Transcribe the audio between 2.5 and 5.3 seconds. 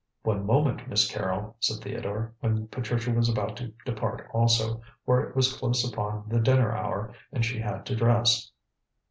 Patricia was about to depart also, for